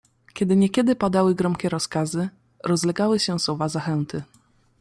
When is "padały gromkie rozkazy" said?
0.95-2.29